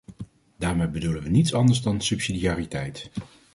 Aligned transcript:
Daarmee 0.57 0.87
bedoelen 0.87 1.23
we 1.23 1.29
niets 1.29 1.53
anders 1.53 1.81
dan 1.81 2.01
subsidiariteit. 2.01 3.11